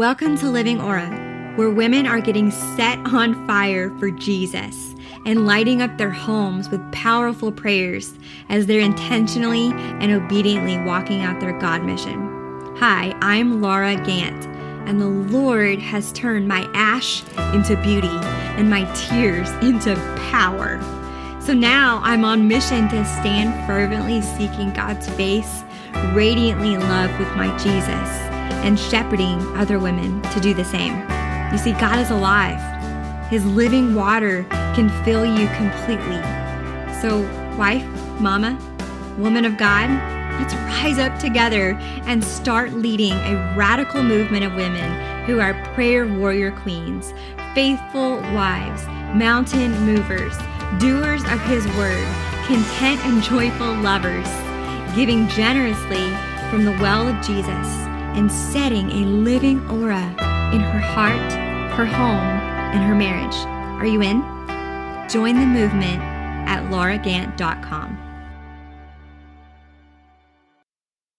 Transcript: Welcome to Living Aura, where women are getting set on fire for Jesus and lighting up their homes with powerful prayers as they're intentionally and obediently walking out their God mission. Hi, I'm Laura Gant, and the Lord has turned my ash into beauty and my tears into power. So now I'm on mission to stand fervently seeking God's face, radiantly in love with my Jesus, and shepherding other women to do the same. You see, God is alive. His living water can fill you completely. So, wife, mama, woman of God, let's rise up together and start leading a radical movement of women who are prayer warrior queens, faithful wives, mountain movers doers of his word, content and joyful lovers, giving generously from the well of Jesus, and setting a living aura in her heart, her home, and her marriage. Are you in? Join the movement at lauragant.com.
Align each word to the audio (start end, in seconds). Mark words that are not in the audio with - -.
Welcome 0.00 0.38
to 0.38 0.48
Living 0.48 0.80
Aura, 0.80 1.10
where 1.56 1.68
women 1.68 2.06
are 2.06 2.22
getting 2.22 2.50
set 2.50 2.98
on 3.00 3.46
fire 3.46 3.90
for 3.98 4.10
Jesus 4.10 4.94
and 5.26 5.46
lighting 5.46 5.82
up 5.82 5.98
their 5.98 6.10
homes 6.10 6.70
with 6.70 6.90
powerful 6.90 7.52
prayers 7.52 8.14
as 8.48 8.64
they're 8.64 8.80
intentionally 8.80 9.72
and 9.74 10.10
obediently 10.10 10.78
walking 10.84 11.20
out 11.20 11.38
their 11.38 11.52
God 11.58 11.84
mission. 11.84 12.18
Hi, 12.78 13.14
I'm 13.20 13.60
Laura 13.60 13.94
Gant, 13.96 14.46
and 14.88 15.02
the 15.02 15.36
Lord 15.36 15.78
has 15.80 16.12
turned 16.12 16.48
my 16.48 16.66
ash 16.72 17.22
into 17.52 17.76
beauty 17.82 18.08
and 18.08 18.70
my 18.70 18.90
tears 18.94 19.50
into 19.62 19.96
power. 20.30 20.80
So 21.42 21.52
now 21.52 22.00
I'm 22.04 22.24
on 22.24 22.48
mission 22.48 22.88
to 22.88 23.04
stand 23.04 23.66
fervently 23.66 24.22
seeking 24.22 24.72
God's 24.72 25.10
face, 25.10 25.62
radiantly 26.14 26.72
in 26.72 26.80
love 26.80 27.10
with 27.18 27.28
my 27.36 27.54
Jesus, 27.58 28.29
and 28.64 28.78
shepherding 28.78 29.40
other 29.56 29.78
women 29.78 30.20
to 30.32 30.40
do 30.40 30.54
the 30.54 30.64
same. 30.64 30.94
You 31.52 31.58
see, 31.58 31.72
God 31.72 31.98
is 31.98 32.10
alive. 32.10 32.60
His 33.28 33.44
living 33.46 33.94
water 33.94 34.44
can 34.74 34.88
fill 35.04 35.24
you 35.24 35.46
completely. 35.56 36.20
So, 37.00 37.20
wife, 37.56 37.84
mama, 38.20 38.58
woman 39.18 39.44
of 39.44 39.56
God, 39.56 39.88
let's 40.40 40.54
rise 40.54 40.98
up 40.98 41.18
together 41.18 41.72
and 42.06 42.22
start 42.22 42.72
leading 42.72 43.12
a 43.12 43.54
radical 43.56 44.02
movement 44.02 44.44
of 44.44 44.54
women 44.54 45.24
who 45.24 45.40
are 45.40 45.54
prayer 45.74 46.06
warrior 46.06 46.50
queens, 46.50 47.12
faithful 47.54 48.16
wives, 48.32 48.86
mountain 49.14 49.72
movers 49.84 50.36
doers 50.78 51.24
of 51.24 51.40
his 51.42 51.66
word, 51.76 52.06
content 52.46 53.00
and 53.04 53.22
joyful 53.22 53.74
lovers, 53.74 54.28
giving 54.94 55.26
generously 55.28 56.08
from 56.48 56.64
the 56.64 56.76
well 56.80 57.08
of 57.08 57.16
Jesus, 57.26 57.89
and 58.16 58.30
setting 58.30 58.90
a 58.90 59.06
living 59.06 59.58
aura 59.70 60.04
in 60.52 60.60
her 60.60 60.78
heart, 60.78 61.32
her 61.72 61.86
home, 61.86 62.40
and 62.74 62.82
her 62.82 62.94
marriage. 62.94 63.36
Are 63.80 63.86
you 63.86 64.02
in? 64.02 64.20
Join 65.08 65.36
the 65.36 65.46
movement 65.46 66.00
at 66.46 66.70
lauragant.com. 66.70 68.09